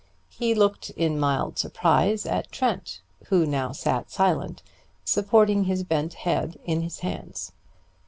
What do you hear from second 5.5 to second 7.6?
his bent head in his hands.